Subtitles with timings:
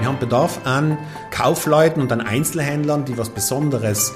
[0.00, 0.96] Wir haben Bedarf an
[1.30, 4.14] Kaufleuten und an Einzelhändlern, die was Besonderes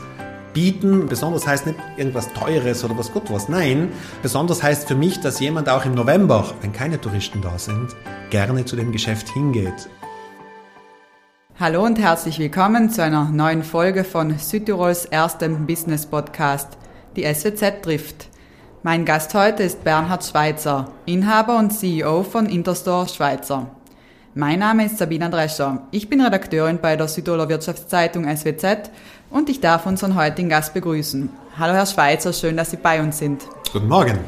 [0.54, 1.08] bieten.
[1.08, 3.51] Besonders heißt nicht irgendwas Teures oder was was.
[3.51, 3.93] Nein,
[4.23, 7.95] besonders heißt für mich, dass jemand auch im November, wenn keine Touristen da sind,
[8.31, 9.91] gerne zu dem Geschäft hingeht.
[11.61, 16.79] Hallo und herzlich willkommen zu einer neuen Folge von Südtirols erstem Business Podcast,
[17.14, 18.30] die SWZ trifft.
[18.82, 23.73] Mein Gast heute ist Bernhard Schweitzer, Inhaber und CEO von Interstore Schweizer.
[24.37, 25.87] Mein Name ist Sabina Drescher.
[25.93, 28.91] Ich bin Redakteurin bei der Südtiroler Wirtschaftszeitung SWZ
[29.31, 31.31] und ich darf unseren heutigen Gast begrüßen.
[31.57, 33.44] Hallo Herr Schweitzer, schön, dass Sie bei uns sind.
[33.72, 34.19] Guten Morgen.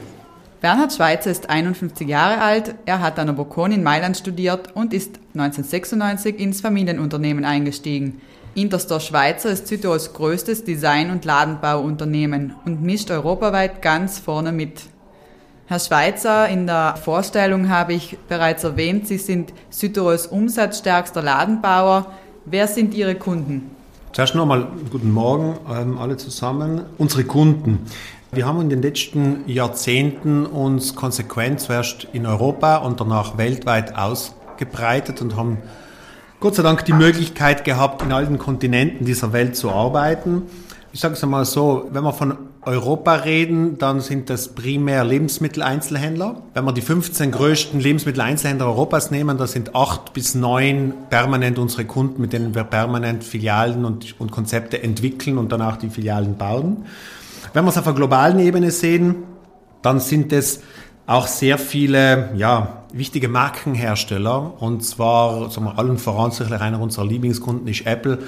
[0.60, 4.94] Bernhard Schweitzer ist 51 Jahre alt, er hat an der Bocconi in Mailand studiert und
[4.94, 8.20] ist 1996 ins Familienunternehmen eingestiegen.
[8.54, 14.82] Interstore Schweizer ist Südtirols größtes Design- und Ladenbauunternehmen und mischt europaweit ganz vorne mit.
[15.68, 22.06] Herr Schweitzer, in der Vorstellung habe ich bereits erwähnt, Sie sind Südtirols umsatzstärkster Ladenbauer.
[22.44, 23.72] Wer sind Ihre Kunden?
[24.12, 26.82] Zuerst nochmal guten Morgen ähm, alle zusammen.
[26.98, 27.80] Unsere Kunden.
[28.30, 35.20] Wir haben in den letzten Jahrzehnten uns konsequent zuerst in Europa und danach weltweit ausgebreitet
[35.20, 35.58] und haben
[36.38, 40.42] Gott sei Dank die Möglichkeit gehabt, in allen Kontinenten dieser Welt zu arbeiten.
[40.92, 46.42] Ich sage es einmal so, wenn wir von Europa reden, dann sind das primär Lebensmitteleinzelhändler.
[46.52, 51.84] Wenn wir die 15 größten Lebensmitteleinzelhändler Europas nehmen, da sind acht bis neun permanent unsere
[51.84, 56.86] Kunden, mit denen wir permanent Filialen und, und Konzepte entwickeln und danach die Filialen bauen.
[57.52, 59.14] Wenn wir es auf der globalen Ebene sehen,
[59.82, 60.60] dann sind es
[61.06, 64.60] auch sehr viele ja, wichtige Markenhersteller.
[64.60, 68.18] Und zwar, sagen wir, allen voran sicherlich einer unserer Lieblingskunden ist Apple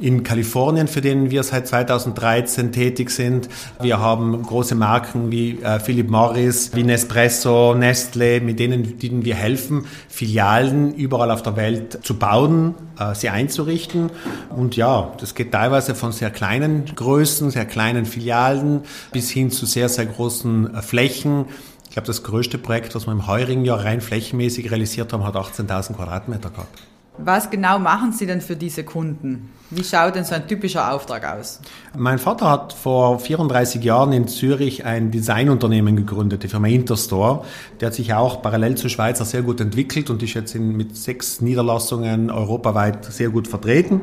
[0.00, 3.48] in Kalifornien, für den wir seit 2013 tätig sind.
[3.80, 9.34] Wir haben große Marken wie äh, Philip Morris, wie Nespresso, Nestle, mit denen, denen wir
[9.34, 14.10] helfen, Filialen überall auf der Welt zu bauen, äh, sie einzurichten.
[14.48, 19.66] Und ja, das geht teilweise von sehr kleinen Größen, sehr kleinen Filialen bis hin zu
[19.66, 21.46] sehr, sehr großen äh, Flächen.
[21.84, 25.34] Ich glaube, das größte Projekt, was wir im heurigen Jahr rein flächenmäßig realisiert haben, hat
[25.34, 26.78] 18.000 Quadratmeter gehabt.
[27.24, 29.50] Was genau machen Sie denn für diese Kunden?
[29.70, 31.60] Wie schaut denn so ein typischer Auftrag aus?
[31.96, 37.44] Mein Vater hat vor 34 Jahren in Zürich ein Designunternehmen gegründet, die Firma Interstore.
[37.80, 40.96] Der hat sich auch parallel zu Schweizer sehr gut entwickelt und ist jetzt in, mit
[40.96, 44.02] sechs Niederlassungen europaweit sehr gut vertreten.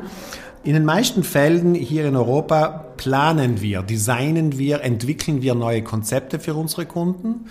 [0.64, 6.38] In den meisten Fällen hier in Europa planen wir, designen wir, entwickeln wir neue Konzepte
[6.38, 7.46] für unsere Kunden.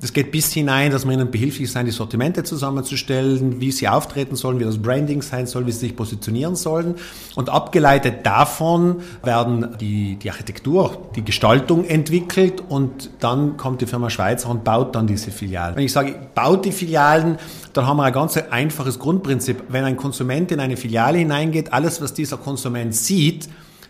[0.00, 4.36] Das geht bis hinein, dass wir ihnen behilflich sein, die Sortimente zusammenzustellen, wie sie auftreten
[4.36, 6.94] sollen, wie das Branding sein soll, wie sie sich positionieren sollen.
[7.34, 14.08] Und abgeleitet davon werden die, die Architektur, die Gestaltung entwickelt und dann kommt die Firma
[14.08, 15.74] Schweizer und baut dann diese Filialen.
[15.74, 17.36] Wenn ich sage, baut die Filialen,
[17.72, 19.64] dann haben wir ein ganz einfaches Grundprinzip.
[19.68, 23.48] Wenn ein Konsument in eine Filiale hineingeht, alles, was dieser Konsument sieht,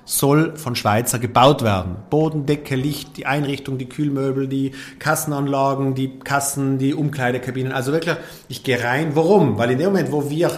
[0.08, 1.96] soll von Schweizer gebaut werden.
[2.08, 7.72] Bodendecke, Licht, die Einrichtung, die Kühlmöbel, die Kassenanlagen, die Kassen, die Umkleidekabinen.
[7.72, 8.16] Also wirklich,
[8.48, 9.10] ich gehe rein.
[9.14, 9.58] Warum?
[9.58, 10.50] Weil in dem Moment, wo wir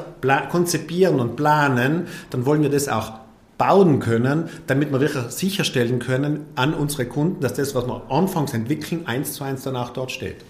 [0.50, 3.14] konzipieren und planen, dann wollen wir das auch
[3.58, 8.54] bauen können, damit wir wirklich sicherstellen können an unsere Kunden, dass das, was wir anfangs
[8.54, 10.44] entwickeln, eins zu eins danach dort steht.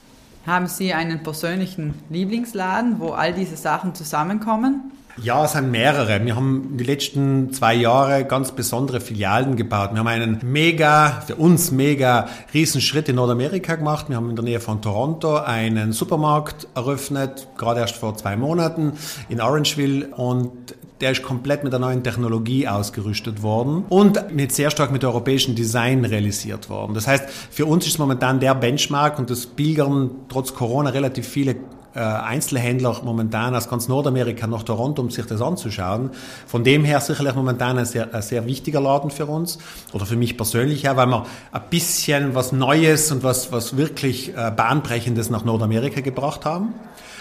[0.47, 4.93] Haben Sie einen persönlichen Lieblingsladen, wo all diese Sachen zusammenkommen?
[5.23, 6.25] Ja, es sind mehrere.
[6.25, 9.91] Wir haben die letzten zwei Jahre ganz besondere Filialen gebaut.
[9.93, 14.07] Wir haben einen mega, für uns mega Riesenschritt in Nordamerika gemacht.
[14.09, 18.95] Wir haben in der Nähe von Toronto einen Supermarkt eröffnet, gerade erst vor zwei Monaten
[19.29, 24.71] in Orangeville und der ist komplett mit der neuen Technologie ausgerüstet worden und mit sehr
[24.71, 26.95] stark mit europäischem Design realisiert worden.
[26.95, 31.57] Das heißt, für uns ist momentan der Benchmark und das pilgern trotz Corona relativ viele
[31.99, 36.11] Einzelhändler momentan aus ganz Nordamerika nach Toronto, um sich das anzuschauen.
[36.47, 39.59] Von dem her sicherlich momentan ein sehr, ein sehr wichtiger Laden für uns
[39.93, 44.37] oder für mich persönlich, ja, weil wir ein bisschen was Neues und was, was wirklich
[44.37, 46.75] äh, Bahnbrechendes nach Nordamerika gebracht haben.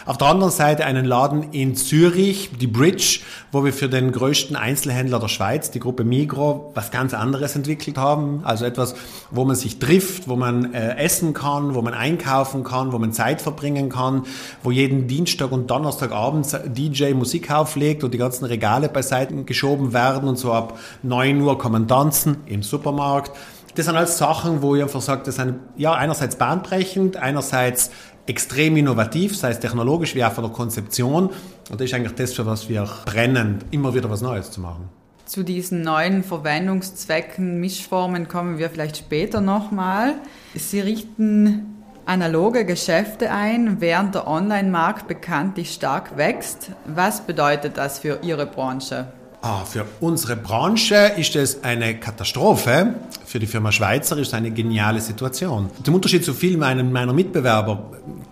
[0.06, 3.20] Auf der anderen Seite einen Laden in Zürich, die Bridge,
[3.52, 7.98] wo wir für den größten Einzelhändler der Schweiz, die Gruppe Migro, was ganz anderes entwickelt
[7.98, 8.42] haben.
[8.44, 8.96] Also etwas,
[9.32, 13.12] wo man sich trifft, wo man äh, essen kann, wo man einkaufen kann, wo man
[13.12, 14.24] Zeit verbringen kann,
[14.64, 20.28] wo jeden Dienstag und Donnerstagabend DJ Musik auflegt und die ganzen Regale beiseite geschoben werden
[20.30, 23.32] und so ab 9 Uhr kommen tanzen im Supermarkt.
[23.76, 27.92] Das sind alles Sachen, wo ich einfach sage, das sind ja einerseits bahnbrechend, einerseits
[28.30, 31.30] extrem innovativ, sei es technologisch wie auch von der Konzeption.
[31.70, 34.88] Und das ist eigentlich das, für was wir brennen, immer wieder was Neues zu machen.
[35.26, 40.16] Zu diesen neuen Verwendungszwecken, Mischformen kommen wir vielleicht später nochmal.
[40.56, 46.72] Sie richten analoge Geschäfte ein, während der Online-Markt bekanntlich stark wächst.
[46.86, 49.08] Was bedeutet das für Ihre Branche?
[49.42, 52.96] Ah, für unsere Branche ist es eine Katastrophe.
[53.26, 55.70] Für die Firma Schweizer ist es eine geniale Situation.
[55.82, 57.90] Zum Unterschied zu vielen meiner Mitbewerber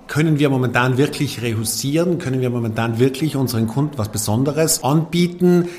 [0.07, 5.69] können wir momentan wirklich rehusieren, können wir momentan wirklich unseren Kunden was Besonderes anbieten.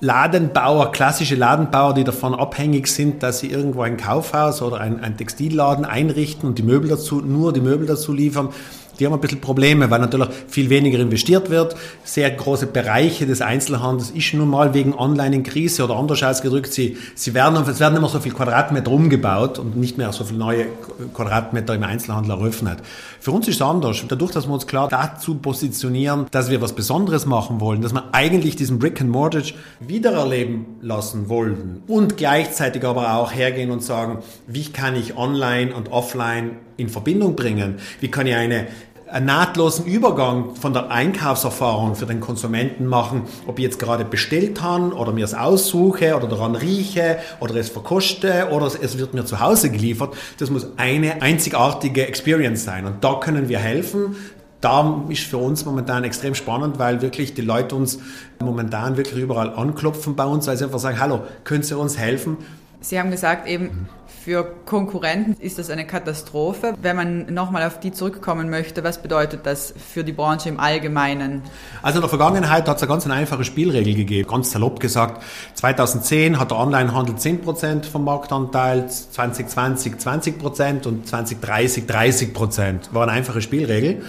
[0.00, 5.18] Ladenbauer, klassische Ladenbauer, die davon abhängig sind, dass sie irgendwo ein Kaufhaus oder ein, ein
[5.18, 8.50] Textilladen einrichten und die Möbel dazu, nur die Möbel dazu liefern,
[8.98, 11.76] die haben ein bisschen Probleme, weil natürlich viel weniger investiert wird.
[12.04, 16.72] Sehr große Bereiche des Einzelhandels ist nun mal wegen Online in Krise oder anders ausgedrückt,
[16.72, 20.38] sie, sie werden, es werden immer so viel Quadratmeter umgebaut und nicht mehr so viele
[20.38, 20.66] neue
[21.14, 22.78] Quadratmeter im Einzelhandel eröffnet.
[23.20, 24.04] Für uns ist es anders.
[24.06, 28.04] Dadurch, dass wir uns klar dazu positionieren, dass wir was Besonderes machen wollen, dass wir
[28.12, 34.18] eigentlich diesen Brick and Mortgage wiedererleben lassen wollen und gleichzeitig aber auch hergehen und sagen,
[34.46, 37.76] wie kann ich online und offline in Verbindung bringen?
[38.00, 38.66] Wie kann ich eine
[39.10, 44.62] einen nahtlosen Übergang von der Einkaufserfahrung für den Konsumenten machen, ob ich jetzt gerade bestellt
[44.62, 49.24] habe oder mir es aussuche oder daran rieche oder es verkoste oder es wird mir
[49.24, 50.14] zu Hause geliefert.
[50.38, 54.16] Das muss eine einzigartige Experience sein und da können wir helfen.
[54.60, 58.00] Da ist für uns momentan extrem spannend, weil wirklich die Leute uns
[58.40, 62.38] momentan wirklich überall anklopfen bei uns, weil sie einfach sagen, hallo, können Sie uns helfen?
[62.80, 63.88] Sie haben gesagt eben,
[64.28, 66.74] für Konkurrenten ist das eine Katastrophe.
[66.82, 71.40] Wenn man nochmal auf die zurückkommen möchte, was bedeutet das für die Branche im Allgemeinen?
[71.80, 74.28] Also in der Vergangenheit hat es eine ganz einfache Spielregel gegeben.
[74.28, 75.22] Ganz salopp gesagt,
[75.54, 82.92] 2010 hat der Onlinehandel 10% vom Marktanteil, 2020 20% und 2030 30%.
[82.92, 84.02] War eine einfache Spielregel.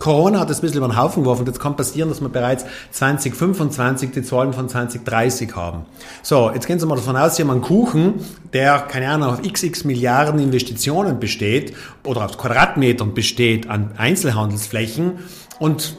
[0.00, 1.44] Corona hat das ein bisschen über den Haufen geworfen.
[1.46, 5.84] Jetzt kann passieren, dass wir bereits 2025 die Zahlen von 2030 haben.
[6.22, 8.14] So, jetzt gehen Sie mal davon aus, Sie haben einen Kuchen,
[8.54, 15.18] der, keine Ahnung, auf xx Milliarden Investitionen besteht oder auf Quadratmetern besteht an Einzelhandelsflächen
[15.58, 15.98] und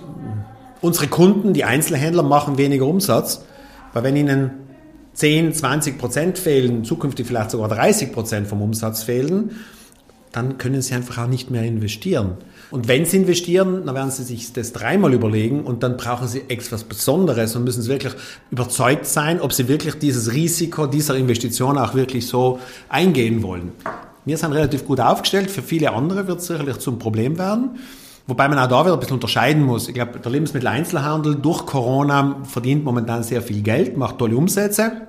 [0.82, 3.46] unsere Kunden, die Einzelhändler, machen weniger Umsatz,
[3.94, 4.50] weil wenn ihnen
[5.14, 9.52] 10, 20 Prozent fehlen, zukünftig vielleicht sogar 30 Prozent vom Umsatz fehlen,
[10.32, 12.38] dann können sie einfach auch nicht mehr investieren.
[12.72, 16.44] Und wenn sie investieren, dann werden sie sich das dreimal überlegen und dann brauchen sie
[16.48, 18.14] etwas Besonderes und müssen wirklich
[18.50, 23.74] überzeugt sein, ob sie wirklich dieses Risiko dieser Investition auch wirklich so eingehen wollen.
[24.24, 27.72] Wir sind relativ gut aufgestellt, für viele andere wird es sicherlich zum Problem werden.
[28.28, 29.90] Wobei man auch da wieder ein bisschen unterscheiden muss.
[29.90, 35.08] Ich glaube, der Lebensmitteleinzelhandel durch Corona verdient momentan sehr viel Geld, macht tolle Umsätze,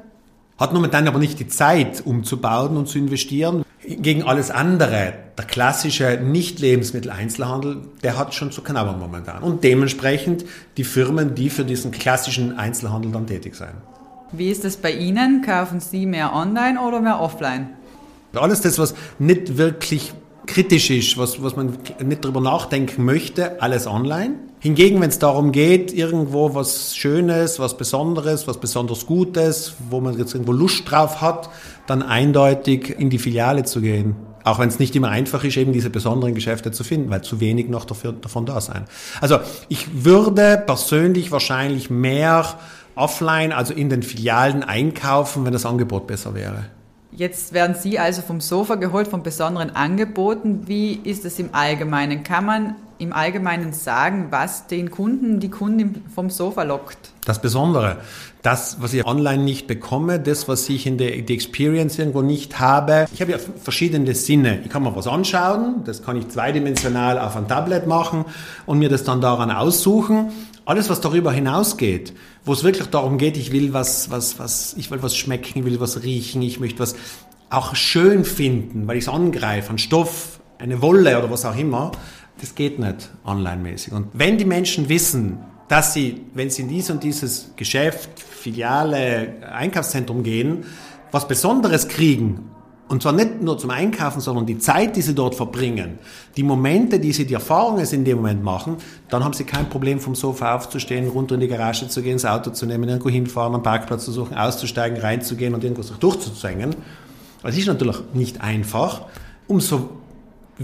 [0.59, 3.65] hat momentan aber nicht die Zeit umzubauen und zu investieren.
[3.85, 9.43] Gegen alles andere, der klassische Nicht-Lebensmittel-Einzelhandel, der hat schon zu knabbern momentan.
[9.43, 10.45] Und dementsprechend
[10.77, 13.75] die Firmen, die für diesen klassischen Einzelhandel dann tätig sein.
[14.31, 15.43] Wie ist es bei Ihnen?
[15.43, 17.71] Kaufen Sie mehr online oder mehr offline?
[18.35, 20.15] Alles das, was nicht wirklich
[20.47, 24.35] kritisch ist, was, was man nicht drüber nachdenken möchte, alles online.
[24.63, 30.17] Hingegen, wenn es darum geht, irgendwo was Schönes, was Besonderes, was besonders Gutes, wo man
[30.17, 31.51] jetzt irgendwo Lust drauf hat,
[31.89, 34.15] dann eindeutig in die Filiale zu gehen.
[34.45, 37.41] Auch wenn es nicht immer einfach ist, eben diese besonderen Geschäfte zu finden, weil zu
[37.41, 38.85] wenig noch dafür, davon da sein.
[39.21, 42.47] Also ich würde persönlich wahrscheinlich mehr
[42.95, 46.67] offline, also in den Filialen einkaufen, wenn das Angebot besser wäre.
[47.11, 50.69] Jetzt werden Sie also vom Sofa geholt, von besonderen Angeboten.
[50.69, 52.23] Wie ist es im Allgemeinen?
[52.23, 57.11] Kann man im Allgemeinen sagen, was den Kunden, die Kunden vom Sofa lockt?
[57.25, 57.99] Das Besondere,
[58.43, 62.61] das, was ich online nicht bekomme, das, was ich in der die Experience irgendwo nicht
[62.61, 63.07] habe.
[63.13, 64.61] Ich habe ja verschiedene Sinne.
[64.65, 68.25] Ich kann mir was anschauen, das kann ich zweidimensional auf ein Tablet machen
[68.67, 70.31] und mir das dann daran aussuchen.
[70.65, 72.13] Alles, was darüber hinausgeht,
[72.45, 75.65] wo es wirklich darum geht, ich will was, was, was, ich will was schmecken, ich
[75.65, 76.95] will was riechen, ich möchte was
[77.51, 81.93] auch schön finden, weil ich es angreife, ein Stoff, eine Wolle oder was auch immer,
[82.43, 83.93] das geht nicht online-mäßig.
[83.93, 89.35] Und wenn die Menschen wissen, dass sie, wenn sie in dies und dieses Geschäft, Filiale,
[89.51, 90.65] Einkaufszentrum gehen,
[91.13, 92.51] was Besonderes kriegen,
[92.89, 96.01] und zwar nicht nur zum Einkaufen, sondern die Zeit, die sie dort verbringen,
[96.37, 98.77] die Momente, die sie, die Erfahrungen in dem Moment machen,
[99.09, 102.25] dann haben sie kein Problem, vom Sofa aufzustehen, runter in die Garage zu gehen, das
[102.25, 106.75] Auto zu nehmen, irgendwo hinfahren, einen Parkplatz zu suchen, auszusteigen, reinzugehen und irgendwas durchzuzwängen.
[107.45, 109.03] Das ist natürlich nicht einfach.
[109.47, 110.02] Umso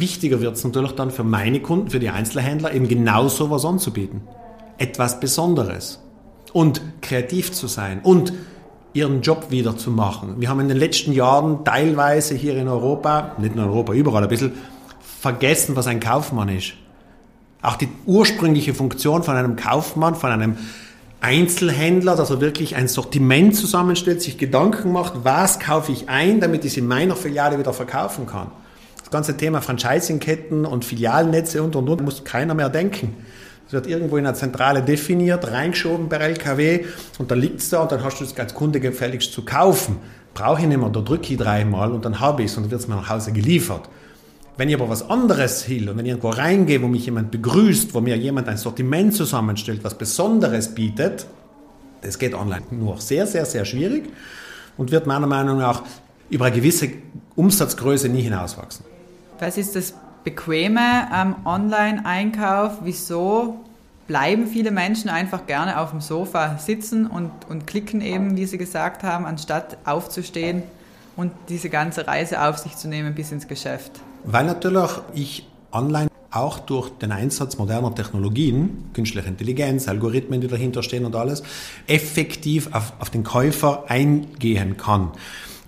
[0.01, 3.65] wichtiger wird es natürlich dann für meine Kunden, für die Einzelhändler, eben genau so was
[3.65, 4.23] anzubieten.
[4.79, 6.01] Etwas Besonderes.
[6.53, 8.01] Und kreativ zu sein.
[8.03, 8.33] Und
[8.93, 10.37] ihren Job wieder zu machen.
[10.39, 14.23] Wir haben in den letzten Jahren teilweise hier in Europa, nicht nur in Europa, überall
[14.23, 14.53] ein bisschen,
[15.21, 16.75] vergessen, was ein Kaufmann ist.
[17.61, 20.57] Auch die ursprüngliche Funktion von einem Kaufmann, von einem
[21.21, 26.65] Einzelhändler, dass er wirklich ein Sortiment zusammenstellt, sich Gedanken macht, was kaufe ich ein, damit
[26.65, 28.53] ich es in meiner Filiale wieder verkaufen kann.
[29.09, 33.17] Das ganze Thema Franchising-Ketten und Filialnetze und und und muss keiner mehr denken.
[33.67, 36.85] Es wird irgendwo in einer Zentrale definiert, reingeschoben bei LKW
[37.19, 39.97] und dann liegt es da und dann hast du es als Kunde gefälligst zu kaufen.
[40.35, 42.71] Brauche ich nicht mehr, da drücke ich dreimal und dann habe ich es und dann
[42.71, 43.89] wird es mir nach Hause geliefert.
[44.59, 47.95] Wenn ich aber was anderes will und wenn ich irgendwo reingehe, wo mich jemand begrüßt,
[47.95, 51.25] wo mir jemand ein Sortiment zusammenstellt, was Besonderes bietet,
[52.03, 54.11] das geht online nur sehr, sehr, sehr schwierig
[54.77, 55.83] und wird meiner Meinung nach
[56.29, 56.91] über eine gewisse
[57.37, 58.98] Umsatzgröße nie hinauswachsen.
[59.41, 62.79] Was ist das Bequeme am Online-Einkauf?
[62.83, 63.61] Wieso
[64.09, 68.59] bleiben viele Menschen einfach gerne auf dem Sofa sitzen und, und klicken eben, wie Sie
[68.59, 70.65] gesagt haben, anstatt aufzustehen
[71.17, 73.93] und diese ganze Reise auf sich zu nehmen bis ins Geschäft?
[74.25, 80.83] Weil natürlich ich online auch durch den Einsatz moderner Technologien, künstliche Intelligenz, Algorithmen, die dahinter
[80.83, 81.43] stehen und alles,
[81.87, 85.13] effektiv auf, auf den Käufer eingehen kann.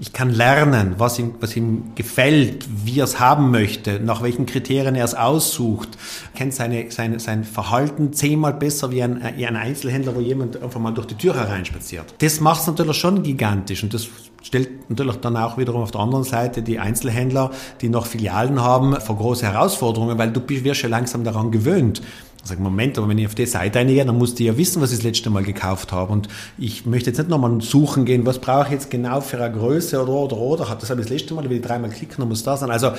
[0.03, 4.47] Ich kann lernen, was ihm, was ihm gefällt, wie er es haben möchte, nach welchen
[4.47, 5.91] Kriterien er es aussucht,
[6.35, 10.93] kennt seine, seine, sein Verhalten zehnmal besser wie ein, ein Einzelhändler, wo jemand einfach mal
[10.93, 12.15] durch die Tür hereinspaziert.
[12.21, 14.09] Das macht es natürlich schon gigantisch und das
[14.43, 17.51] stellt natürlich dann auch wiederum auf der anderen Seite die Einzelhändler,
[17.83, 22.01] die noch Filialen haben, vor große Herausforderungen, weil du wirst ja langsam daran gewöhnt.
[22.43, 24.93] Sag Moment, aber wenn ich auf die Seite eingehe, dann musst du ja wissen, was
[24.93, 26.13] ich das letzte Mal gekauft habe.
[26.13, 29.55] Und ich möchte jetzt nicht nochmal suchen gehen, was brauche ich jetzt genau für eine
[29.55, 30.77] Größe oder oder oder.
[30.81, 32.71] Das habe ich das letzte Mal, will ich dreimal klicken, dann muss das sein.
[32.71, 32.93] Also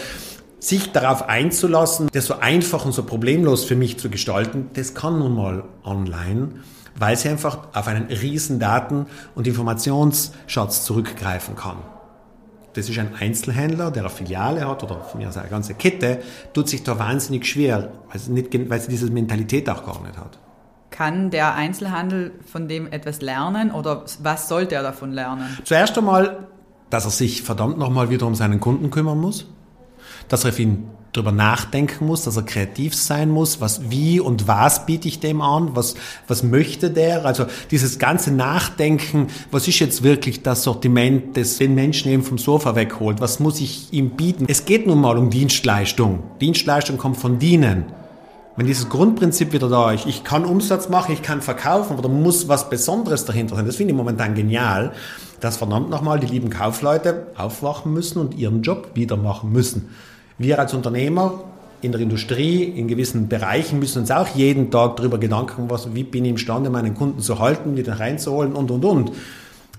[0.59, 5.17] sich darauf einzulassen, das so einfach und so problemlos für mich zu gestalten, das kann
[5.17, 6.49] nun mal online,
[6.95, 11.77] weil sie einfach auf einen riesen Daten- und Informationsschatz zurückgreifen kann
[12.73, 16.19] das ist ein Einzelhändler, der eine Filiale hat oder von mir aus eine ganze Kette,
[16.53, 20.17] tut sich da wahnsinnig schwer, weil sie, nicht, weil sie diese Mentalität auch gar nicht
[20.17, 20.39] hat.
[20.89, 25.57] Kann der Einzelhandel von dem etwas lernen oder was sollte er davon lernen?
[25.63, 26.47] Zuerst einmal,
[26.89, 29.47] dass er sich verdammt nochmal wieder um seinen Kunden kümmern muss,
[30.27, 34.47] dass er auf ihn darüber nachdenken muss, dass er kreativ sein muss, was, wie und
[34.47, 35.95] was biete ich dem an, was,
[36.27, 41.75] was möchte der, also dieses ganze Nachdenken, was ist jetzt wirklich das Sortiment, das den
[41.75, 44.45] Menschen eben vom Sofa wegholt, was muss ich ihm bieten.
[44.47, 46.23] Es geht nun mal um Dienstleistung.
[46.39, 47.85] Dienstleistung kommt von dienen.
[48.55, 52.09] Wenn dieses Grundprinzip wieder da ist, ich kann Umsatz machen, ich kann verkaufen, aber da
[52.09, 53.65] muss was Besonderes dahinter sein.
[53.65, 54.91] Das finde ich momentan genial,
[55.39, 59.89] dass verdammt nochmal die lieben Kaufleute aufwachen müssen und ihren Job wieder machen müssen.
[60.41, 61.43] Wir als Unternehmer
[61.81, 66.03] in der Industrie, in gewissen Bereichen müssen uns auch jeden Tag darüber Gedanken machen, wie
[66.03, 69.11] bin ich imstande, meinen Kunden zu halten, wieder reinzuholen und, und, und.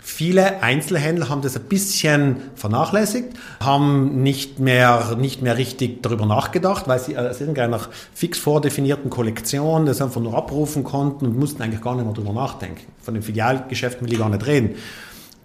[0.00, 6.86] Viele Einzelhändler haben das ein bisschen vernachlässigt, haben nicht mehr, nicht mehr richtig darüber nachgedacht,
[6.86, 7.80] weil sie aus irgendeiner
[8.14, 12.32] fix vordefinierten Kollektion das einfach nur abrufen konnten und mussten eigentlich gar nicht mehr darüber
[12.32, 12.82] nachdenken.
[13.00, 14.76] Von den Filialgeschäften will ich gar nicht reden.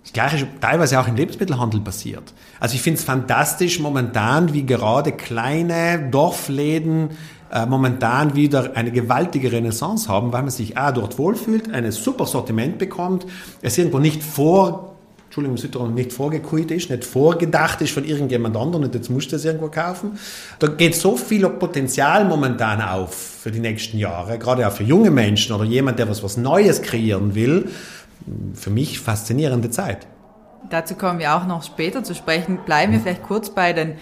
[0.07, 2.33] Das Gleiche ist teilweise auch im Lebensmittelhandel passiert.
[2.61, 7.09] Also ich finde es fantastisch momentan, wie gerade kleine Dorfläden
[7.51, 12.25] äh, momentan wieder eine gewaltige Renaissance haben, weil man sich auch dort wohlfühlt, ein super
[12.25, 13.25] Sortiment bekommt,
[13.61, 14.93] es irgendwo nicht vor
[15.25, 19.45] Entschuldigung, nicht vorgekuit ist, nicht vorgedacht ist von irgendjemand anderem und jetzt musst du das
[19.45, 20.17] irgendwo kaufen.
[20.57, 25.11] Da geht so viel Potenzial momentan auf für die nächsten Jahre, gerade auch für junge
[25.11, 27.69] Menschen oder jemand, der was, was Neues kreieren will
[28.53, 30.07] für mich faszinierende Zeit.
[30.69, 32.59] Dazu kommen wir auch noch später zu sprechen.
[32.65, 33.93] Bleiben wir vielleicht kurz bei den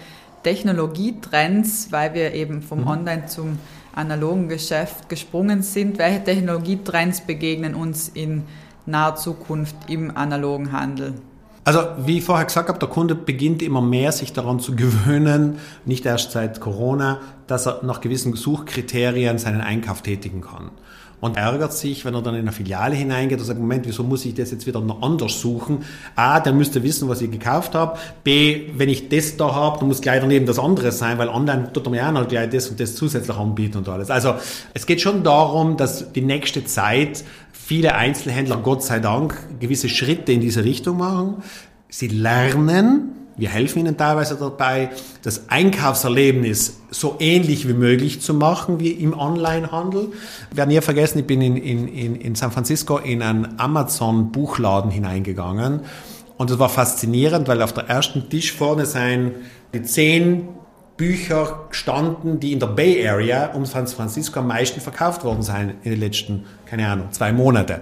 [0.44, 2.88] Technologietrends, weil wir eben vom mhm.
[2.88, 3.60] Online zum
[3.94, 5.98] analogen Geschäft gesprungen sind.
[5.98, 8.44] Welche Technologietrends begegnen uns in
[8.86, 11.14] naher Zukunft im analogen Handel?
[11.64, 15.58] Also wie ich vorher gesagt habe, der Kunde beginnt immer mehr sich daran zu gewöhnen,
[15.84, 20.70] nicht erst seit Corona, dass er nach gewissen Suchkriterien seinen Einkauf tätigen kann
[21.26, 24.24] und ärgert sich, wenn er dann in eine Filiale hineingeht und sagt, Moment, wieso muss
[24.26, 25.80] ich das jetzt wieder anders suchen?
[26.16, 27.98] A, der müsste wissen, was ich gekauft habe.
[28.24, 31.74] B, wenn ich das da habe, dann muss gleich daneben das andere sein, weil online
[31.74, 34.12] tut er mir auch noch gleich das und das zusätzlich anbieten und alles.
[34.12, 34.36] Also
[34.76, 40.32] es geht schon darum, dass die nächste Zeit viele Einzelhändler, Gott sei Dank, gewisse Schritte
[40.32, 41.44] in diese Richtung machen.
[41.90, 44.92] Sie lernen, wir helfen ihnen teilweise dabei,
[45.24, 50.10] das Einkaufserlebnis so ähnlich wie möglich zu machen wie im Onlinehandel.
[50.50, 55.82] Wir werden nie vergessen, ich bin in, in, in San Francisco in einen Amazon-Buchladen hineingegangen
[56.38, 59.32] und es war faszinierend, weil auf der ersten Tisch vorne sein
[59.74, 60.48] die zehn
[60.98, 65.76] Bücher standen, die in der Bay Area um San Francisco am meisten verkauft worden sind
[65.84, 67.82] in den letzten, keine Ahnung, zwei Monate.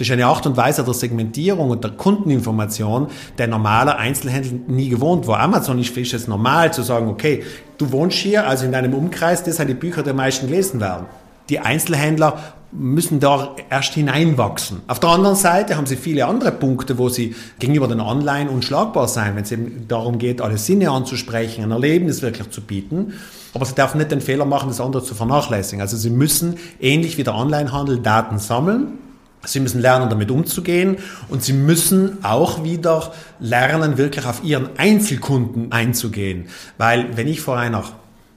[0.00, 4.88] Das ist eine Art und Weise der Segmentierung und der Kundeninformation, der normaler Einzelhändler nie
[4.88, 5.40] gewohnt war.
[5.40, 7.42] Amazon ist für es normal zu sagen, okay,
[7.76, 10.80] du wohnst hier, also in deinem Umkreis, das sind die Bücher, die am meisten gelesen
[10.80, 11.04] werden.
[11.50, 12.38] die Einzelhändler
[12.72, 14.80] müssen da erst hineinwachsen.
[14.86, 19.06] Auf der anderen Seite haben sie viele andere Punkte, wo sie gegenüber den Online unschlagbar
[19.06, 23.14] sein, wenn es eben darum geht, alle Sinne anzusprechen, ein Erlebnis wirklich zu bieten.
[23.52, 25.82] Aber sie dürfen nicht den Fehler machen, das andere zu vernachlässigen.
[25.82, 28.98] Also sie müssen ähnlich wie der Onlinehandel Daten sammeln.
[29.44, 35.72] Sie müssen lernen, damit umzugehen und sie müssen auch wieder lernen, wirklich auf ihren Einzelkunden
[35.72, 36.48] einzugehen.
[36.76, 37.84] Weil wenn ich vor einer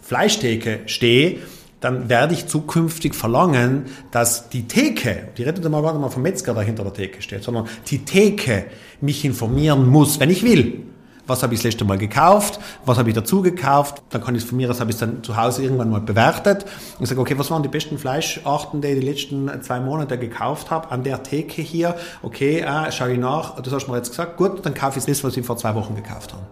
[0.01, 1.39] Fleischtheke stehe
[1.83, 6.53] dann werde ich zukünftig verlangen, dass die Theke, die redet mal warte mal vom Metzger,
[6.53, 8.67] der hinter der Theke steht, sondern die Theke
[9.01, 10.83] mich informieren muss, wenn ich will.
[11.25, 12.59] Was habe ich das letzte Mal gekauft?
[12.85, 14.01] Was habe ich dazu gekauft?
[14.09, 16.01] Dann kann ich es von mir aus, habe ich es dann zu Hause irgendwann mal
[16.01, 16.65] bewertet
[16.99, 20.69] und sage, okay, was waren die besten Fleischarten, die ich die letzten zwei Monate gekauft
[20.69, 21.95] habe an der Theke hier?
[22.21, 25.05] Okay, äh, schaue ich nach, das hast du mir jetzt gesagt, gut, dann kaufe ich
[25.05, 26.43] das, was ich vor zwei Wochen gekauft habe.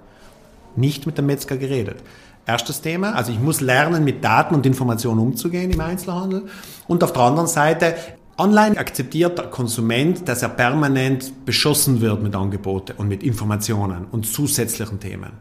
[0.78, 1.98] Nicht mit dem Metzger geredet.
[2.46, 3.14] Erstes Thema.
[3.14, 6.48] Also ich muss lernen, mit Daten und Informationen umzugehen im Einzelhandel.
[6.88, 7.96] Und auf der anderen Seite,
[8.38, 14.26] online akzeptiert der Konsument, dass er permanent beschossen wird mit Angeboten und mit Informationen und
[14.26, 15.32] zusätzlichen Themen.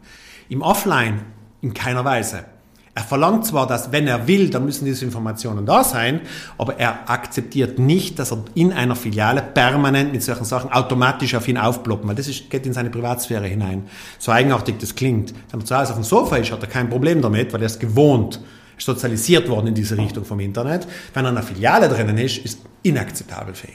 [0.48, 1.20] Im Offline
[1.62, 2.44] in keiner Weise.
[2.92, 6.22] Er verlangt zwar, dass wenn er will, dann müssen diese Informationen da sein,
[6.58, 11.46] aber er akzeptiert nicht, dass er in einer Filiale permanent mit solchen Sachen automatisch auf
[11.46, 13.84] ihn aufploppen, weil das ist, geht in seine Privatsphäre hinein.
[14.18, 15.32] So eigenartig das klingt.
[15.50, 17.66] Wenn er zu Hause auf dem Sofa ist, hat er kein Problem damit, weil er
[17.66, 18.40] ist gewohnt,
[18.84, 20.86] sozialisiert worden in diese Richtung vom Internet.
[21.14, 23.74] Wenn er in einer Filiale drinnen ist, ist inakzeptabel für ihn.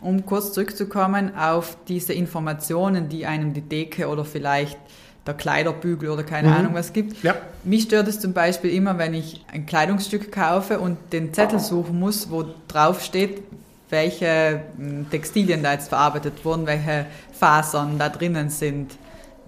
[0.00, 4.78] Um kurz zurückzukommen auf diese Informationen, die einem die Decke oder vielleicht
[5.26, 6.54] der Kleiderbügel oder keine mhm.
[6.54, 7.22] Ahnung was gibt.
[7.22, 7.34] Ja.
[7.64, 11.98] Mich stört es zum Beispiel immer, wenn ich ein Kleidungsstück kaufe und den Zettel suchen
[11.98, 13.42] muss, wo drauf steht,
[13.90, 18.96] welche hm, Textilien da jetzt verarbeitet wurden, welche Fasern da drinnen sind.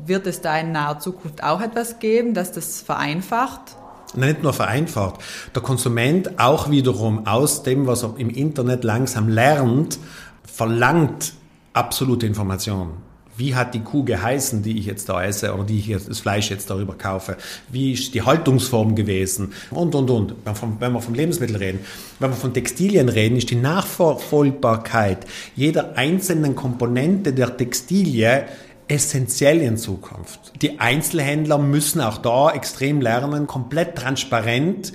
[0.05, 3.77] Wird es da in naher Zukunft auch etwas geben, dass das vereinfacht?
[4.15, 5.21] Nicht nur vereinfacht.
[5.55, 9.99] Der Konsument auch wiederum aus dem, was er im Internet langsam lernt,
[10.45, 11.33] verlangt
[11.73, 12.93] absolute Informationen.
[13.35, 16.21] Wie hat die Kuh geheißen, die ich jetzt da esse oder die ich jetzt, das
[16.21, 17.39] Fleisch jetzt darüber kaufe?
[17.71, 19.55] Wie ist die Haltungsform gewesen?
[19.71, 20.35] Und, und, und.
[20.79, 21.81] Wenn wir vom Lebensmittel reden.
[22.19, 25.27] Wenn wir von Textilien reden, ist die Nachverfolgbarkeit
[25.57, 28.45] jeder einzelnen Komponente der Textilie
[28.93, 30.53] essentiell in Zukunft.
[30.61, 34.93] Die Einzelhändler müssen auch da extrem lernen, komplett transparent,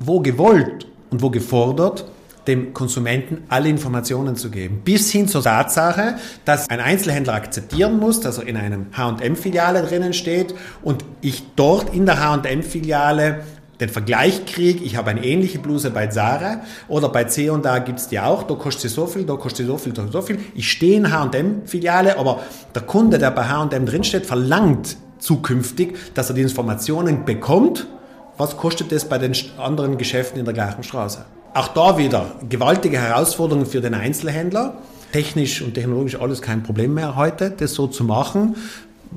[0.00, 2.10] wo gewollt und wo gefordert,
[2.48, 4.80] dem Konsumenten alle Informationen zu geben.
[4.84, 10.12] Bis hin zur Tatsache, dass ein Einzelhändler akzeptieren muss, dass er in einem H&M-Filiale drinnen
[10.12, 13.44] steht und ich dort in der H&M-Filiale
[13.80, 17.78] den Vergleich kriege, ich habe eine ähnliche Bluse bei Zara oder bei C und da
[17.78, 20.22] gibt's die auch, da kostet sie so viel, da kostet sie so viel, da so
[20.22, 20.38] viel.
[20.54, 22.40] Ich stehe in H&M-Filiale, aber
[22.74, 27.86] der Kunde, der bei H&M drinsteht, verlangt zukünftig, dass er die Informationen bekommt,
[28.36, 31.24] was kostet das bei den anderen Geschäften in der gleichen Straße.
[31.52, 34.78] Auch da wieder gewaltige Herausforderungen für den Einzelhändler.
[35.12, 38.54] Technisch und technologisch alles kein Problem mehr heute, das so zu machen.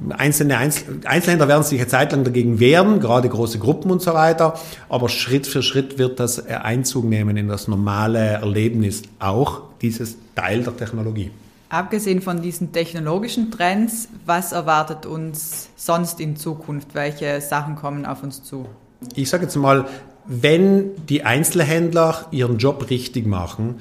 [0.10, 4.56] Einzelne Einzelhändler werden sich eine Zeit lang dagegen wehren, gerade große Gruppen und so weiter.
[4.89, 10.63] Aber Schritt für Schritt wird das Einzug nehmen in das normale Erlebnis, auch dieses Teil
[10.63, 11.32] der Technologie.
[11.69, 16.89] Abgesehen von diesen technologischen Trends, was erwartet uns sonst in Zukunft?
[16.93, 18.67] Welche Sachen kommen auf uns zu?
[19.15, 19.86] Ich sage jetzt mal,
[20.25, 23.75] wenn die Einzelhändler ihren Job richtig machen,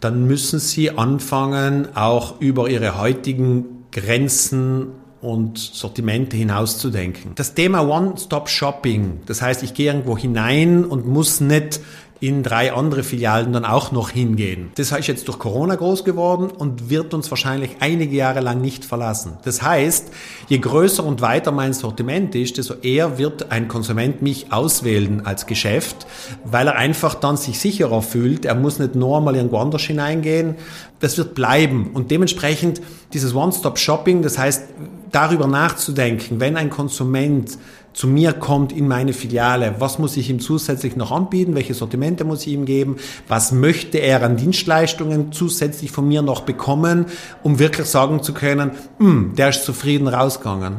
[0.00, 4.88] dann müssen sie anfangen, auch über ihre heutigen Grenzen
[5.20, 7.32] und Sortimente hinauszudenken.
[7.34, 11.80] Das Thema One-Stop-Shopping, das heißt, ich gehe irgendwo hinein und muss nicht
[12.20, 14.70] in drei andere Filialen dann auch noch hingehen.
[14.74, 18.84] Das ist jetzt durch Corona groß geworden und wird uns wahrscheinlich einige Jahre lang nicht
[18.84, 19.34] verlassen.
[19.44, 20.08] Das heißt,
[20.48, 25.46] je größer und weiter mein Sortiment ist, desto eher wird ein Konsument mich auswählen als
[25.46, 26.06] Geschäft,
[26.44, 28.44] weil er einfach dann sich sicherer fühlt.
[28.44, 30.56] Er muss nicht nur mal irgendwo anders hineingehen.
[30.98, 32.80] Das wird bleiben und dementsprechend
[33.12, 34.64] dieses One-Stop-Shopping, das heißt,
[35.10, 37.58] darüber nachzudenken, wenn ein Konsument
[37.92, 42.24] zu mir kommt in meine Filiale, was muss ich ihm zusätzlich noch anbieten, welche Sortimente
[42.24, 47.06] muss ich ihm geben, was möchte er an Dienstleistungen zusätzlich von mir noch bekommen,
[47.42, 50.76] um wirklich sagen zu können, hm, der ist zufrieden rausgegangen.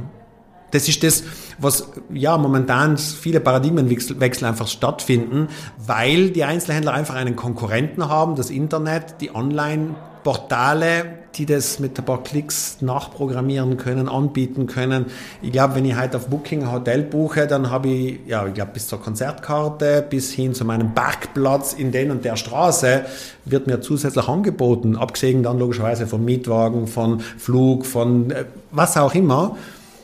[0.71, 1.23] Das ist das,
[1.57, 8.49] was ja momentan viele Paradigmenwechsel einfach stattfinden, weil die Einzelhändler einfach einen Konkurrenten haben, das
[8.49, 15.05] Internet, die Online-Portale, die das mit ein paar Klicks nachprogrammieren können, anbieten können.
[15.41, 18.53] Ich glaube, wenn ich heute auf Booking ein Hotel buche, dann habe ich, ja, ich
[18.53, 23.05] glaube, bis zur Konzertkarte, bis hin zu meinem Parkplatz in den und der Straße,
[23.45, 29.13] wird mir zusätzlich angeboten, abgesehen dann logischerweise vom Mietwagen, von Flug, von äh, was auch
[29.15, 29.57] immer.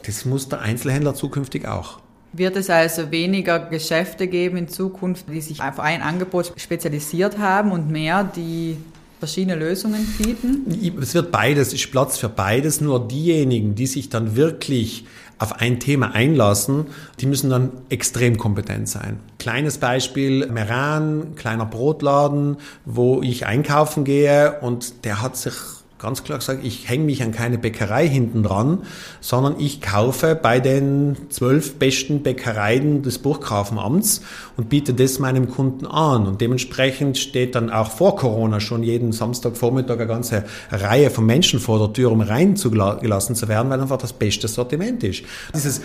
[0.05, 1.99] Das muss der Einzelhändler zukünftig auch.
[2.33, 7.71] Wird es also weniger Geschäfte geben in Zukunft, die sich auf ein Angebot spezialisiert haben
[7.71, 8.77] und mehr, die
[9.19, 10.99] verschiedene Lösungen bieten?
[11.01, 12.81] Es wird beides, ist Platz für beides.
[12.81, 15.05] Nur diejenigen, die sich dann wirklich
[15.37, 16.85] auf ein Thema einlassen,
[17.19, 19.19] die müssen dann extrem kompetent sein.
[19.37, 25.53] Kleines Beispiel, Meran, kleiner Brotladen, wo ich einkaufen gehe und der hat sich
[25.97, 28.79] ganz klar gesagt, ich hänge mich an keine Bäckerei hinten dran,
[29.21, 34.21] sondern ich kaufe bei den zwölf besten Bäckereien des Burggrafenamts
[34.57, 36.27] und biete das meinem Kunden an.
[36.27, 41.59] Und dementsprechend steht dann auch vor Corona schon jeden Samstagvormittag eine ganze Reihe von Menschen
[41.59, 45.23] vor der Tür, um reingelassen zu werden, weil einfach das beste Sortiment ist.
[45.53, 45.81] Dieses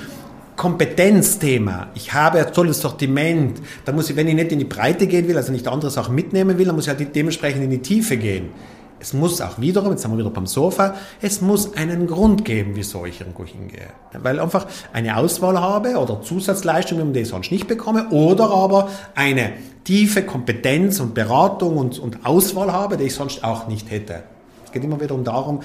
[0.56, 1.88] Kompetenzthema.
[1.94, 3.62] Ich habe ein tolles Sortiment.
[3.84, 6.14] Da muss ich, wenn ich nicht in die Breite gehen will, also nicht andere Sachen
[6.14, 8.50] mitnehmen will, dann muss ich halt dementsprechend in die Tiefe gehen.
[9.00, 12.72] Es muss auch wiederum, jetzt sind wir wieder beim Sofa, es muss einen Grund geben,
[12.74, 13.88] wieso ich irgendwo hingehe.
[14.12, 19.52] Weil einfach eine Auswahl habe oder Zusatzleistungen, die ich sonst nicht bekomme, oder aber eine
[19.84, 24.22] tiefe Kompetenz und Beratung und, und Auswahl habe, die ich sonst auch nicht hätte.
[24.64, 25.60] Es geht immer wieder um darum,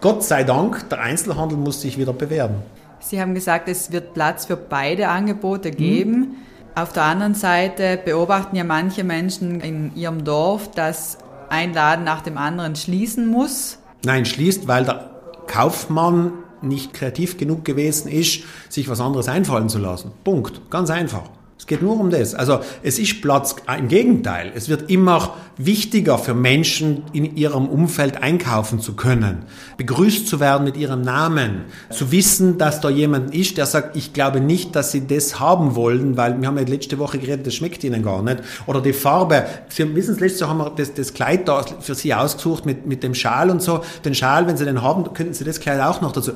[0.00, 2.62] Gott sei Dank, der Einzelhandel muss sich wieder bewähren.
[3.00, 6.12] Sie haben gesagt, es wird Platz für beide Angebote geben.
[6.12, 6.34] Mhm.
[6.74, 11.18] Auf der anderen Seite beobachten ja manche Menschen in ihrem Dorf, dass
[11.50, 13.78] ein Laden nach dem anderen schließen muss?
[14.04, 15.10] Nein, schließt, weil der
[15.46, 16.32] Kaufmann
[16.62, 20.12] nicht kreativ genug gewesen ist, sich was anderes einfallen zu lassen.
[20.24, 20.70] Punkt.
[20.70, 21.24] Ganz einfach.
[21.70, 22.34] Geht nur um das.
[22.34, 28.20] Also es ist Platz, im Gegenteil, es wird immer wichtiger für Menschen in ihrem Umfeld
[28.20, 29.44] einkaufen zu können,
[29.76, 34.12] begrüßt zu werden mit ihrem Namen, zu wissen, dass da jemand ist, der sagt, ich
[34.12, 37.54] glaube nicht, dass sie das haben wollen, weil wir haben ja letzte Woche geredet, das
[37.54, 38.38] schmeckt ihnen gar nicht.
[38.66, 39.44] Oder die Farbe.
[39.68, 43.04] Sie wissen, letzte Woche haben wir das, das Kleid da für sie ausgesucht mit, mit
[43.04, 43.84] dem Schal und so.
[44.04, 46.32] Den Schal, wenn sie den haben, könnten sie das Kleid auch noch dazu.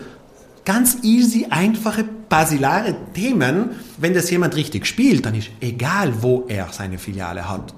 [0.64, 3.70] Ganz easy, einfache, basilare Themen.
[3.98, 7.74] Wenn das jemand richtig spielt, dann ist egal, wo er seine Filiale hat.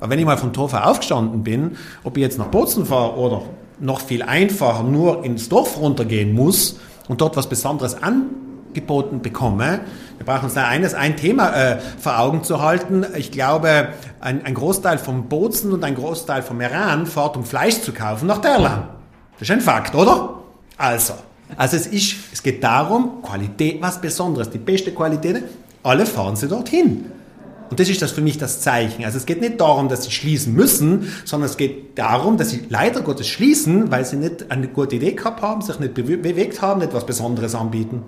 [0.00, 3.42] Aber wenn ich mal von Torfa aufgestanden bin, ob ich jetzt nach Bozen fahre oder
[3.78, 9.80] noch viel einfacher nur ins Dorf runtergehen muss und dort was Besonderes angeboten bekomme,
[10.18, 13.06] wir brauchen uns da eines, ein Thema äh, vor Augen zu halten.
[13.16, 17.80] Ich glaube, ein, ein Großteil von Bozen und ein Großteil von Meran fährt, um Fleisch
[17.80, 18.88] zu kaufen, nach Derlan.
[19.38, 20.40] Das ist ein Fakt, oder?
[20.76, 21.14] Also,
[21.56, 25.44] also es ist, es geht darum, Qualität, was Besonderes, die beste Qualität,
[25.82, 27.06] alle fahren sie dorthin.
[27.70, 29.04] Und das ist das für mich das Zeichen.
[29.04, 32.66] Also es geht nicht darum, dass sie schließen müssen, sondern es geht darum, dass sie
[32.68, 36.82] leider Gottes schließen, weil sie nicht eine gute Idee gehabt haben, sich nicht bewegt haben,
[36.82, 38.02] etwas Besonderes anbieten.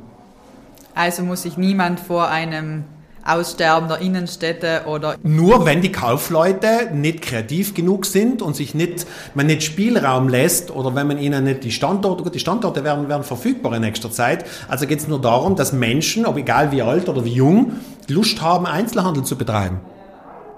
[0.94, 2.85] Also muss sich niemand vor einem
[3.27, 5.17] aussterbender Innenstädte oder.
[5.23, 10.71] Nur wenn die Kaufleute nicht kreativ genug sind und sich nicht, man nicht Spielraum lässt
[10.71, 14.11] oder wenn man ihnen nicht die Standorte, gut, die Standorte werden, werden verfügbar in nächster
[14.11, 14.45] Zeit.
[14.69, 17.73] Also geht es nur darum, dass Menschen, ob egal wie alt oder wie jung,
[18.09, 19.81] Lust haben, Einzelhandel zu betreiben.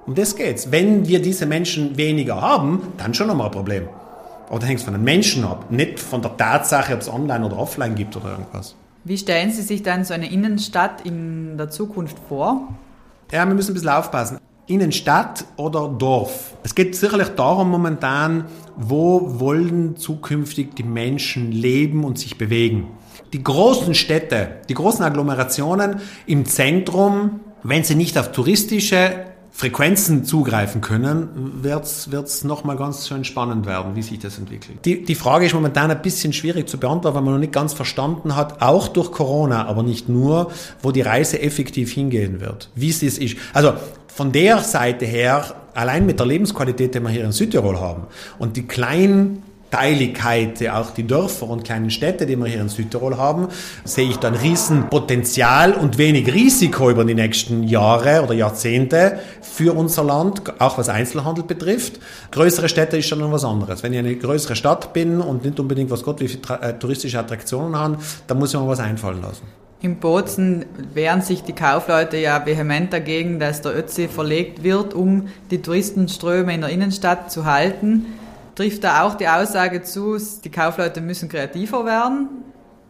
[0.06, 0.70] Um das geht's.
[0.70, 3.88] Wenn wir diese Menschen weniger haben, dann schon nochmal ein Problem.
[4.48, 7.58] Aber das hängt von den Menschen ab, nicht von der Tatsache, ob es online oder
[7.58, 8.74] offline gibt oder irgendwas.
[9.08, 12.76] Wie stellen Sie sich dann so eine Innenstadt in der Zukunft vor?
[13.32, 14.38] Ja, wir müssen ein bisschen aufpassen.
[14.66, 16.52] Innenstadt oder Dorf.
[16.62, 18.44] Es geht sicherlich darum momentan,
[18.76, 22.88] wo wollen zukünftig die Menschen leben und sich bewegen.
[23.32, 29.24] Die großen Städte, die großen Agglomerationen im Zentrum, wenn sie nicht auf touristische
[29.58, 34.84] Frequenzen zugreifen können, wird es nochmal ganz schön spannend werden, wie sich das entwickelt.
[34.84, 37.72] Die, die Frage ist momentan ein bisschen schwierig zu beantworten, weil man noch nicht ganz
[37.72, 42.88] verstanden hat, auch durch Corona, aber nicht nur, wo die Reise effektiv hingehen wird, wie
[42.88, 43.36] es ist.
[43.52, 43.72] Also
[44.06, 48.04] von der Seite her, allein mit der Lebensqualität, die wir hier in Südtirol haben
[48.38, 53.16] und die kleinen Teiligkeit, auch die Dörfer und kleinen Städte, die wir hier in Südtirol
[53.16, 53.48] haben,
[53.84, 60.04] sehe ich dann Riesenpotenzial und wenig Risiko über die nächsten Jahre oder Jahrzehnte für unser
[60.04, 62.00] Land, auch was Einzelhandel betrifft.
[62.30, 63.82] Größere Städte ist schon was anderes.
[63.82, 67.18] Wenn ich eine größere Stadt bin und nicht unbedingt was Gott wie viele äh, touristische
[67.18, 69.42] Attraktionen haben, dann muss ich mir was einfallen lassen.
[69.80, 75.28] Im Bozen wehren sich die Kaufleute ja vehement dagegen, dass der Ötzi verlegt wird, um
[75.52, 78.06] die Touristenströme in der Innenstadt zu halten.
[78.58, 82.26] Trifft da auch die Aussage zu, die Kaufleute müssen kreativer werden?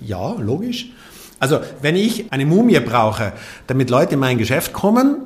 [0.02, 0.92] Ja, logisch.
[1.38, 3.34] Also, wenn ich eine Mumie brauche,
[3.66, 5.16] damit Leute in mein Geschäft kommen,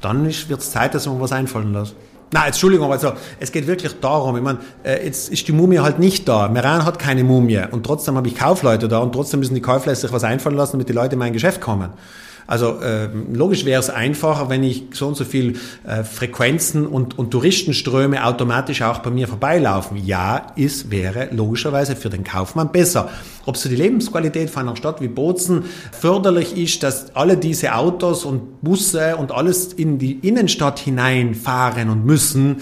[0.00, 1.96] dann wird es Zeit, dass man was einfallen lässt.
[2.30, 5.98] Nein, Entschuldigung, also es geht wirklich darum, ich meine, äh, jetzt ist die Mumie halt
[5.98, 6.46] nicht da.
[6.46, 9.98] Meran hat keine Mumie und trotzdem habe ich Kaufleute da und trotzdem müssen die Kaufleute
[9.98, 11.90] sich was einfallen lassen, damit die Leute in mein Geschäft kommen.
[12.52, 17.18] Also äh, logisch wäre es einfacher, wenn ich so und so viel äh, Frequenzen und,
[17.18, 19.96] und Touristenströme automatisch auch bei mir vorbeilaufen.
[19.96, 23.08] Ja, es wäre logischerweise für den Kaufmann besser.
[23.46, 28.26] Ob für die Lebensqualität von einer Stadt wie Bozen förderlich ist, dass alle diese Autos
[28.26, 32.58] und Busse und alles in die Innenstadt hineinfahren und müssen,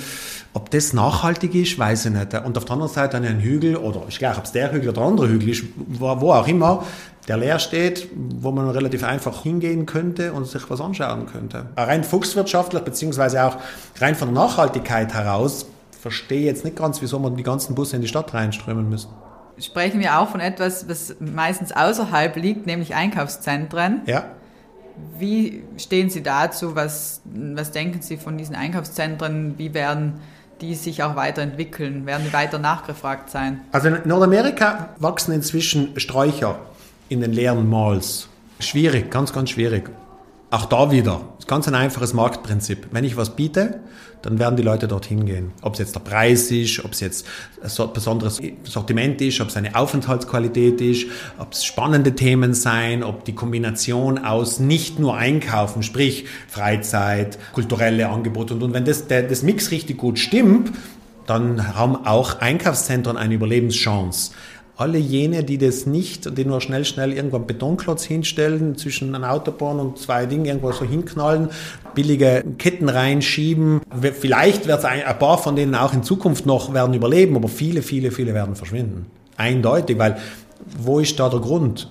[0.52, 2.34] ob das nachhaltig ist, weiß ich nicht.
[2.44, 5.00] Und auf der anderen Seite ein Hügel, oder ich glaube, ob es der Hügel oder
[5.00, 6.84] der andere Hügel ist, wo, wo auch immer,
[7.28, 11.66] der leer steht, wo man relativ einfach hingehen könnte und sich was anschauen könnte.
[11.76, 13.56] Rein fuchswirtschaftlich, beziehungsweise auch
[14.00, 15.66] rein von der Nachhaltigkeit heraus,
[16.00, 19.10] verstehe ich jetzt nicht ganz, wieso man die ganzen Busse in die Stadt reinströmen müssen.
[19.58, 24.00] Sprechen wir auch von etwas, was meistens außerhalb liegt, nämlich Einkaufszentren.
[24.06, 24.24] Ja.
[25.18, 26.74] Wie stehen Sie dazu?
[26.74, 29.54] Was, was denken Sie von diesen Einkaufszentren?
[29.58, 30.20] Wie werden
[30.62, 32.06] die sich auch weiterentwickeln?
[32.06, 33.60] Werden die weiter nachgefragt sein?
[33.72, 36.58] Also in Nordamerika wachsen inzwischen Sträucher
[37.10, 38.28] in den leeren Malls.
[38.60, 39.90] Schwierig, ganz, ganz schwierig.
[40.50, 42.86] Auch da wieder, ganz ein einfaches Marktprinzip.
[42.92, 43.80] Wenn ich was biete,
[44.22, 45.52] dann werden die Leute dorthin gehen.
[45.62, 47.26] Ob es jetzt der Preis ist, ob es jetzt
[47.62, 51.06] ein besonderes Sortiment ist, ob es eine Aufenthaltsqualität ist,
[51.38, 58.08] ob es spannende Themen sein, ob die Kombination aus nicht nur Einkaufen, sprich Freizeit, kulturelle
[58.08, 60.72] Angebote und, und wenn das, der, das Mix richtig gut stimmt,
[61.26, 64.32] dann haben auch Einkaufszentren eine Überlebenschance
[64.80, 69.30] alle jene, die das nicht, die nur schnell, schnell irgendwo einen Betonklotz hinstellen, zwischen einer
[69.30, 71.50] Autobahn und zwei Dingen irgendwo so hinknallen,
[71.94, 73.82] billige Ketten reinschieben.
[74.18, 77.82] Vielleicht wird ein, ein paar von denen auch in Zukunft noch werden überleben, aber viele,
[77.82, 79.04] viele, viele werden verschwinden.
[79.36, 80.16] Eindeutig, weil
[80.78, 81.90] wo ist da der Grund?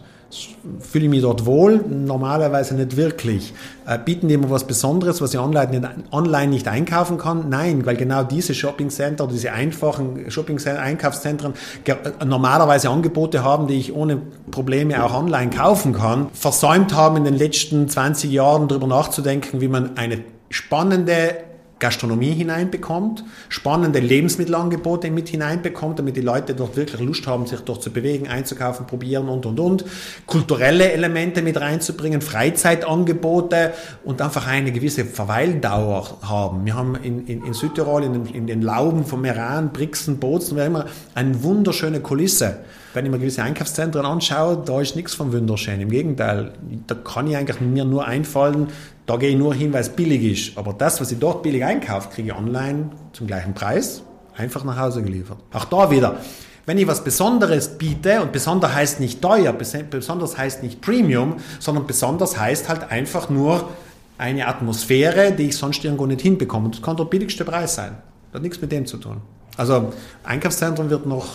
[0.80, 1.84] Fühle ich mich dort wohl?
[1.88, 3.54] Normalerweise nicht wirklich.
[3.88, 7.50] Äh, bieten die mir was Besonderes, was ich online nicht, online nicht einkaufen kann?
[7.50, 11.54] Nein, weil genau diese Shoppingcenter, diese einfachen Shopping-Einkaufszentren
[11.86, 17.24] äh, normalerweise Angebote haben, die ich ohne Probleme auch online kaufen kann, versäumt haben in
[17.24, 21.49] den letzten 20 Jahren darüber nachzudenken, wie man eine spannende
[21.80, 27.82] Gastronomie hineinbekommt, spannende Lebensmittelangebote mit hineinbekommt, damit die Leute dort wirklich Lust haben, sich dort
[27.82, 29.86] zu bewegen, einzukaufen, probieren und, und, und.
[30.26, 36.66] Kulturelle Elemente mit reinzubringen, Freizeitangebote und einfach eine gewisse Verweildauer haben.
[36.66, 40.58] Wir haben in, in, in Südtirol, in den, in den Lauben von Meran, Brixen, Bozen,
[40.58, 42.60] immer eine wunderschöne Kulisse.
[42.94, 45.80] Wenn ich mir gewisse Einkaufszentren anschaue, da ist nichts von wunderschön.
[45.80, 46.54] Im Gegenteil,
[46.88, 48.68] da kann ich eigentlich mir nur einfallen,
[49.06, 50.58] da gehe ich nur hin, weil es billig ist.
[50.58, 54.02] Aber das, was ich dort billig einkaufe, kriege ich online zum gleichen Preis
[54.36, 55.38] einfach nach Hause geliefert.
[55.54, 56.18] Auch da wieder.
[56.66, 61.88] Wenn ich was Besonderes biete, und besonders heißt nicht teuer, besonders heißt nicht Premium, sondern
[61.88, 63.70] besonders heißt halt einfach nur
[64.18, 66.70] eine Atmosphäre, die ich sonst irgendwo nicht hinbekomme.
[66.70, 67.98] das kann der billigste Preis sein.
[68.32, 69.22] Das hat nichts mit dem zu tun.
[69.60, 69.92] Also
[70.24, 71.28] Einkaufszentrum wird noch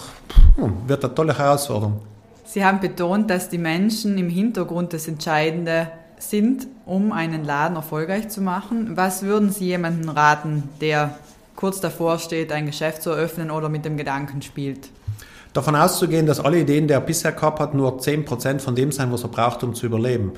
[0.86, 2.00] wird eine tolle Herausforderung.
[2.46, 8.30] Sie haben betont, dass die Menschen im Hintergrund das Entscheidende sind, um einen Laden erfolgreich
[8.30, 8.96] zu machen.
[8.96, 11.18] Was würden Sie jemandem raten, der
[11.54, 14.88] kurz davor steht, ein Geschäft zu eröffnen oder mit dem Gedanken spielt?
[15.54, 19.10] Davon auszugehen, dass alle Ideen, die er bisher gehabt hat, nur 10% von dem sein,
[19.12, 20.32] was er braucht, um zu überleben.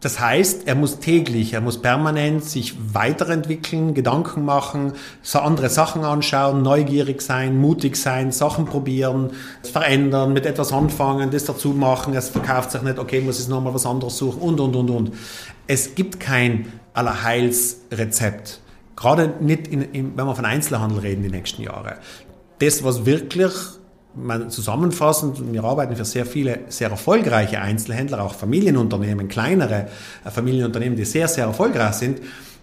[0.00, 4.92] Das heißt, er muss täglich, er muss permanent sich weiterentwickeln, Gedanken machen,
[5.34, 11.70] andere Sachen anschauen, neugierig sein, mutig sein, Sachen probieren, verändern, mit etwas anfangen, das dazu
[11.70, 14.88] machen, es verkauft sich nicht, okay, muss ich nochmal was anderes suchen und, und, und,
[14.88, 15.12] und.
[15.66, 18.60] Es gibt kein Allerheilsrezept.
[18.96, 21.96] Gerade nicht, in, in, wenn wir von Einzelhandel reden die nächsten Jahre.
[22.60, 23.52] Das, was wirklich
[24.14, 29.88] man zusammenfassend, wir arbeiten für sehr viele sehr erfolgreiche Einzelhändler, auch Familienunternehmen, kleinere
[30.24, 32.20] äh, Familienunternehmen, die sehr, sehr erfolgreich sind,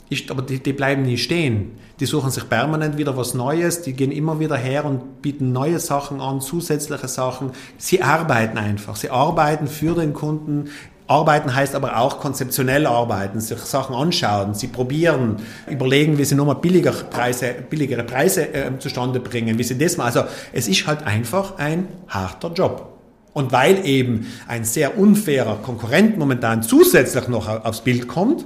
[0.09, 1.77] ist, aber die, die bleiben nie stehen.
[1.99, 5.79] Die suchen sich permanent wieder was Neues, die gehen immer wieder her und bieten neue
[5.79, 7.51] Sachen an, zusätzliche Sachen.
[7.77, 8.95] Sie arbeiten einfach.
[8.95, 10.69] Sie arbeiten für den Kunden
[11.07, 15.37] Arbeiten heißt aber auch konzeptionell arbeiten, sich Sachen anschauen, sie probieren,
[15.69, 20.07] überlegen, wie sie nochmal billiger Preise, billigere Preise äh, zustande bringen, wie sie das machen.
[20.07, 22.93] Also es ist halt einfach ein harter Job.
[23.33, 28.45] Und weil eben ein sehr unfairer Konkurrent momentan zusätzlich noch aufs Bild kommt,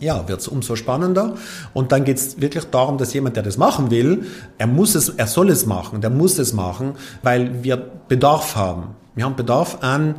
[0.00, 1.34] ja, wird es umso spannender.
[1.74, 4.26] Und dann geht es wirklich darum, dass jemand, der das machen will,
[4.58, 8.94] er muss es, er soll es machen, der muss es machen, weil wir Bedarf haben.
[9.14, 10.14] Wir haben Bedarf an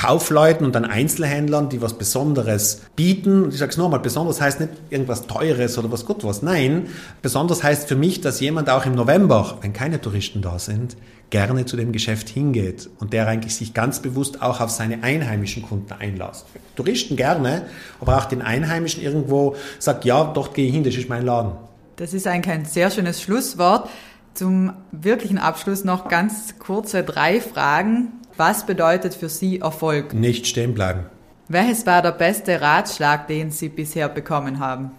[0.00, 3.44] Kaufleuten und an Einzelhändlern, die was Besonderes bieten.
[3.44, 6.24] Und ich sage es nochmal, besonders heißt nicht irgendwas Teures oder was gut.
[6.42, 6.86] Nein,
[7.20, 10.96] besonders heißt für mich, dass jemand auch im November, wenn keine Touristen da sind,
[11.28, 15.64] gerne zu dem Geschäft hingeht und der eigentlich sich ganz bewusst auch auf seine einheimischen
[15.64, 16.46] Kunden einlässt.
[16.76, 17.66] Touristen gerne,
[18.00, 21.52] aber auch den Einheimischen irgendwo sagt, ja, dort gehe ich hin, das ist mein Laden.
[21.96, 23.90] Das ist eigentlich ein sehr schönes Schlusswort.
[24.32, 30.14] Zum wirklichen Abschluss noch ganz kurze drei Fragen was bedeutet für Sie Erfolg?
[30.14, 31.04] Nicht stehen bleiben.
[31.48, 34.92] Welches war der beste Ratschlag, den Sie bisher bekommen haben?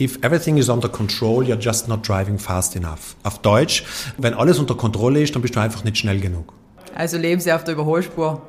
[0.00, 3.16] If everything is under control, you're just not driving fast enough.
[3.24, 3.84] Auf Deutsch,
[4.16, 6.52] wenn alles unter Kontrolle ist, dann bist du einfach nicht schnell genug.
[6.94, 8.42] Also leben Sie auf der Überholspur?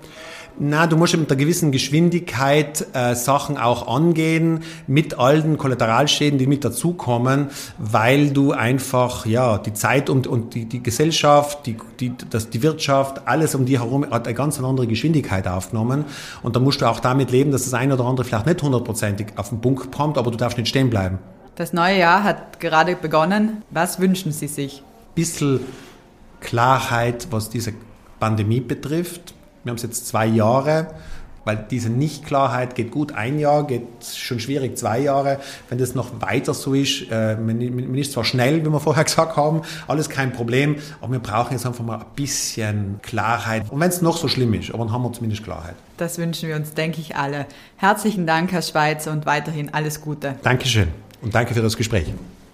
[0.58, 6.48] Na, du musst mit einer gewissen Geschwindigkeit äh, Sachen auch angehen, mit allen Kollateralschäden, die
[6.48, 12.14] mit dazukommen, weil du einfach, ja, die Zeit und, und die, die Gesellschaft, die, die,
[12.30, 16.06] das, die Wirtschaft, alles um die herum hat eine ganz andere Geschwindigkeit aufgenommen.
[16.42, 19.28] Und da musst du auch damit leben, dass das eine oder andere vielleicht nicht hundertprozentig
[19.36, 21.20] auf den Punkt kommt, aber du darfst nicht stehen bleiben.
[21.56, 23.64] Das neue Jahr hat gerade begonnen.
[23.72, 24.84] Was wünschen Sie sich?
[25.16, 25.60] Bisschen
[26.40, 27.74] Klarheit, was diese
[28.20, 29.34] Pandemie betrifft.
[29.66, 30.86] Wir haben es jetzt zwei Jahre,
[31.44, 35.40] weil diese Nichtklarheit geht gut ein Jahr, geht schon schwierig zwei Jahre.
[35.70, 39.04] Wenn das noch weiter so ist, äh, man, man ist zwar schnell, wie wir vorher
[39.06, 43.64] gesagt haben, alles kein Problem, aber wir brauchen jetzt einfach mal ein bisschen Klarheit.
[43.72, 45.74] Und wenn es noch so schlimm ist, aber dann haben wir zumindest Klarheit.
[45.98, 47.48] Das wünschen wir uns, denke ich, alle.
[47.78, 50.36] Herzlichen Dank, Herr Schweizer, und weiterhin alles Gute.
[50.44, 50.90] Dankeschön
[51.24, 52.06] und danke für das Gespräch.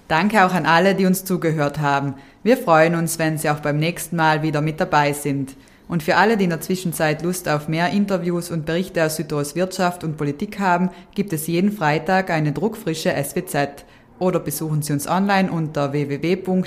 [0.08, 2.14] Danke auch an alle, die uns zugehört haben.
[2.42, 5.56] Wir freuen uns, wenn Sie auch beim nächsten Mal wieder mit dabei sind.
[5.92, 9.44] Und für alle, die in der Zwischenzeit Lust auf mehr Interviews und Berichte aus Südtirol
[9.56, 13.84] Wirtschaft und Politik haben, gibt es jeden Freitag eine druckfrische SWZ.
[14.18, 16.62] Oder besuchen Sie uns online unter www.swz.id.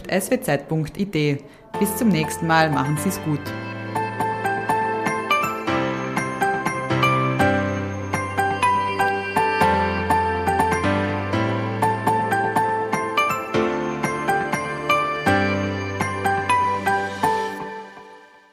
[1.80, 3.40] Bis zum nächsten Mal, machen Sie es gut.